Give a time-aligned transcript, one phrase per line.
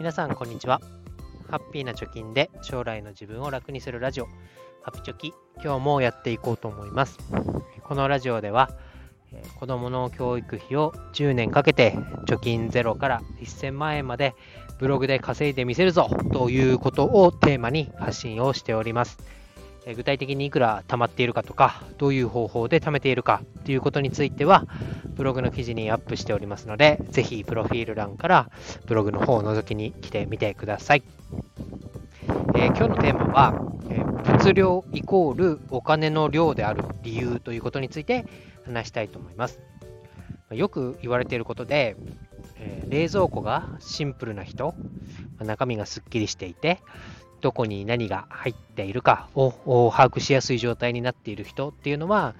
[0.00, 0.80] 皆さんこんにちは。
[1.50, 4.28] ハッピーな貯金で将来の自分を楽にするラジオ。
[4.80, 7.18] ハピチョキ今日もやっていこうと思います。
[7.82, 8.70] このラジオでは
[9.58, 11.92] 子どもの教育費を10年かけて
[12.26, 14.34] 貯金ゼロから1000万円まで
[14.78, 19.18] ブログで稼いでみせるぞということをテーマに発信をしております。
[19.86, 24.66] 具体的にいくら貯まっているかとかどういう方法で貯めているかということについては
[25.14, 28.50] ブログの記事にアップしておりますので、ぜひプロフィール欄から
[28.86, 31.02] ブログの方を覗きに来てみてください。
[32.54, 33.54] えー、今日のテーマは、
[33.90, 38.24] えー、物量イコールお金の量である理由ということについて
[38.64, 39.60] 話したいと思います。
[40.50, 41.96] よく言われていることで、
[42.56, 44.74] えー、冷蔵庫がシンプルな人、
[45.38, 46.80] 中身がすっきりしていて、
[47.40, 52.34] どこに何が入っているかを把握しやすい状態になっている人っていうのは、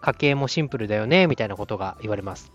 [0.00, 2.52] 家計もシンプルだよね、みたいなことが言われます。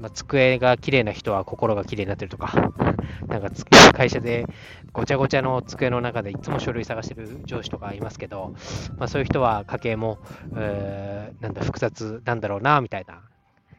[0.00, 2.72] まあ、机が綺麗な人は心が綺麗になってるとか、
[3.28, 3.50] なんか
[3.92, 4.46] 会社で
[4.92, 8.54] ごちゃごちゃの机の中でいつも書類探してる上司とかいますけど、
[8.98, 10.18] まあ、そういう人は家計も、
[10.56, 13.20] えー、なんだ複雑なんだろうな、みたいな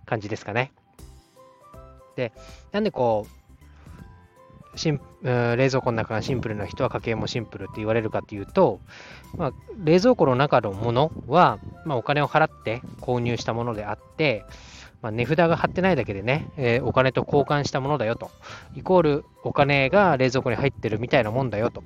[0.05, 0.71] 感じですかね。
[2.15, 2.31] で、
[2.71, 3.42] なんでこう、
[4.75, 8.81] シン冷蔵庫の中がシンプルな人は家計もシンプルって言われるかというと、
[9.37, 14.45] まあ、冷蔵庫の中のものは、まあ、お金を払って購入したものであって、
[15.01, 18.31] まあ、値札が貼ってないだけでね、えー、お金と交換したものだよと。
[18.75, 21.83] イコールお金が冷蔵庫に入ってるみたいなもんだよと。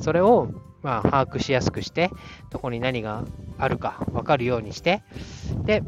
[0.00, 0.48] それを、
[0.82, 2.10] まあ、把握しやすくして、
[2.50, 3.24] どこに何が
[3.58, 5.02] あるか分かるようにして、
[5.64, 5.82] で、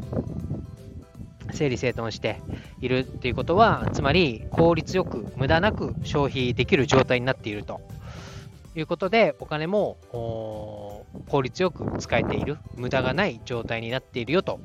[1.51, 2.41] 整理整頓して
[2.81, 7.81] いるっていうことは、つまり効率よく、無駄なく消費できる状態になっていると
[8.75, 14.59] いうことで、お金も効率よく使えている、無駄がない状態になっているよと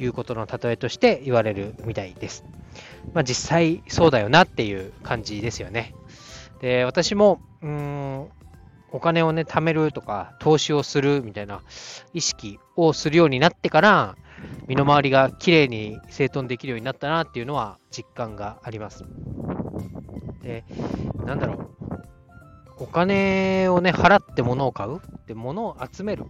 [0.00, 2.44] いうことの例えとして言われるみたいです。
[3.14, 5.94] まあ、実際そうだよなっていう感じですよね。
[6.60, 8.30] で、私も、うーん、
[8.90, 11.62] お金をね、貯めるとか、投資をするみたいな
[12.14, 14.16] 意識をするようになってから、
[14.66, 19.04] 身の回りがきれいに整頓できるようになったなっていうのは実感があります。
[20.42, 20.64] で、
[21.24, 21.68] なんだろう。
[22.80, 26.24] お金をね、払って物を買うで、物を集める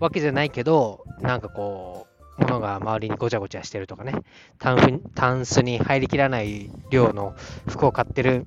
[0.00, 4.12] わけじゃないけど、なんかこう、物が周りにごちゃごちゃしてるとかね、
[4.58, 7.34] タンタンスに入りきらない量の
[7.68, 8.46] 服を買ってる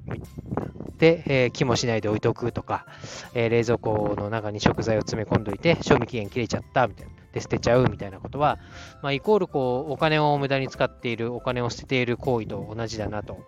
[0.98, 2.86] で、えー、気もしないで置いておくとか、
[3.34, 7.12] えー、冷蔵庫の中に食材を詰め込んどいて、賞味期限切れちゃったみたいな。
[7.34, 8.58] で捨てちゃうみたいなことは、
[9.04, 13.40] まあ、イコールこうお金を無駄に使っている、お金を捨てている行為と同じだなと。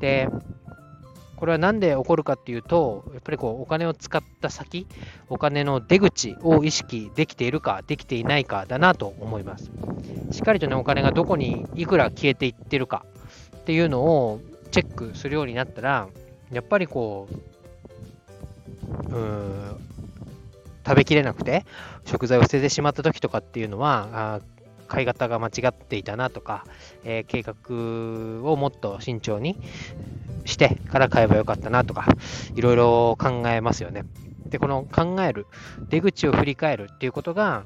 [0.00, 0.28] で、
[1.36, 4.88] これは何で起こるかっていうと、やっぱりこうお金を使った先、
[5.28, 9.70] お金の出口を意識できているか、できていないかだなと思います。
[10.32, 13.04] しっかりとね、お金がどこにいくら消えていってるか
[13.56, 14.40] っていうのを
[14.72, 16.08] チェックするようになったら、
[16.52, 17.34] やっぱりこう、
[19.08, 19.80] うーん、
[20.86, 21.66] 食べきれなくて
[22.06, 24.40] 食材を捨ててしまった時とかっていうのはあ
[24.86, 26.64] 買い方が間違っていたなとか、
[27.04, 29.58] えー、計画をもっと慎重に
[30.46, 32.06] してから買えばよかったなとか
[32.54, 34.04] いろいろ考えますよね。
[34.48, 35.46] で、この考える、
[35.90, 37.64] 出口を振り返るっていうことが、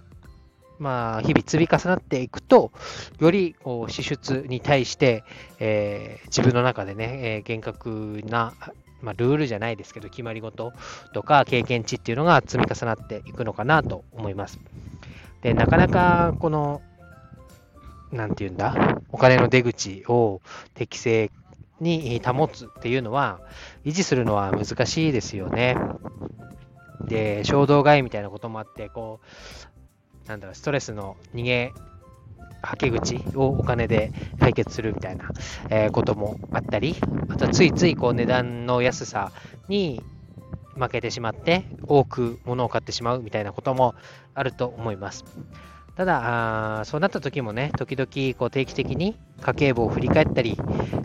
[0.83, 2.73] まあ、日々積み重なっていくと、
[3.21, 5.23] よりこう支出に対して、
[5.61, 8.53] えー、自分の中でね、えー、厳格な
[9.03, 10.73] まあ、ルールじゃないですけど、決まり事
[11.13, 14.61] とか経験値っていうのが積み重なっていくのかなと思います。
[15.43, 16.83] で、なかなかこの、
[18.13, 20.41] なんて言うんだ、お金の出口を
[20.75, 21.31] 適正
[21.81, 23.41] に保つっていうのは、
[23.85, 25.77] 維持するのは難しいですよね。
[27.05, 29.27] で、衝動買いみたいなこともあって、こう、
[30.27, 31.73] なんだろう、ストレスの逃げ
[32.63, 35.33] はけ口をお金で解決するみたいな、
[35.69, 36.97] えこともあったり、
[37.29, 39.33] あとはついついこう値段の安さ
[39.69, 40.01] に
[40.77, 43.95] 負けてしまって多く物を買ってしまうみたいなことも
[44.35, 45.25] あると思います。
[45.97, 50.57] ただ、あそうなった時もね、時々こう定期的に家計簿を振り返ったり、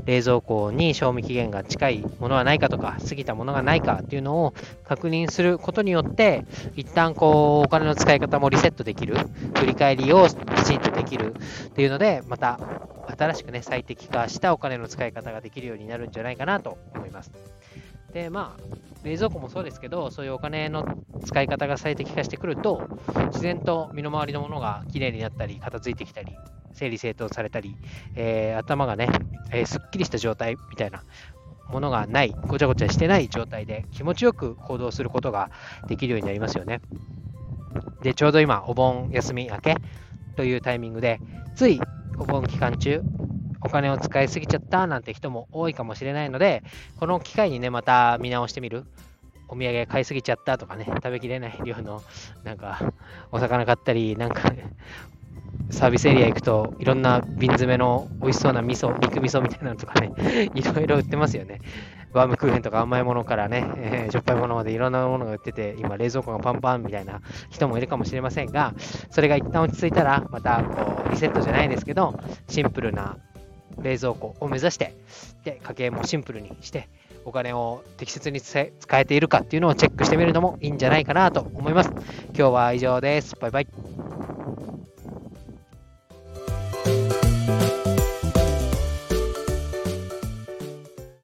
[0.06, 4.54] 冷蔵庫に賞味期限が近いものはないかとか、過ぎたものがないかっていうのを
[4.86, 6.45] 確認することによって、
[6.78, 9.18] 一旦こうお金の使い方もリセットできる、
[9.56, 12.57] 振り返りをきちんとできるっていうので、また
[13.18, 17.31] 新しくね、最適化したお金の使い方ができるようになるんじゃないかなと思います。
[18.13, 20.86] で、まあ、冷蔵庫もそうですけど、そういうお金の
[21.25, 22.88] 使い方が最適化してくると、
[23.27, 26.36] 自然と身の回りのものがきれいになったり、片付いてきたり、
[26.74, 27.77] 整理整頓されたり、
[28.15, 29.07] えー、頭がね、
[29.51, 31.04] えー、すっきりした状態みたいな
[31.69, 35.51] ものがない、ごちゃごちゃしてない状態で気持ちよく行動することが
[35.88, 36.81] できるようになりますよね。
[38.01, 39.75] で、ちょうど今、お盆休み明け
[40.36, 41.19] というタイミングで、
[41.56, 41.80] つい
[42.19, 43.01] お盆期間中、
[43.62, 46.63] お金を使いすぎちゃったなんて人も多いかもしれないので、
[46.98, 48.86] この機会にね、また見直してみる。
[49.48, 52.02] お土産買いすぎちゃったとかね、食べきれない量の、
[52.44, 52.94] なんか、
[53.32, 54.52] お魚買ったり、なんか、
[55.70, 60.12] サービスエリア行くといろんな瓶詰めの美味しそうな味噌、肉味噌みたいなのとかね、
[60.56, 61.62] いろいろ売ってますよね。
[62.14, 68.74] バームクーヘンとか甘いものからね、えー、しょっぱいものまでいろんなものが売ってて、今冷蔵庫がパンパンみたいな人もいるかもしれませんが、
[69.10, 72.18] それが一旦落ち着いたら、またこうリセットじゃないですけど、
[72.48, 73.18] シンプルな
[73.82, 74.96] 冷蔵庫を目指して、
[75.44, 76.88] で、家計もシンプルにして、
[77.28, 81.94] お金を適切に使えているかっていうのをチェックしてみるのもいいんじゃないかなと思います。
[82.34, 83.36] 今日は以上です。
[83.36, 83.68] バイバイ。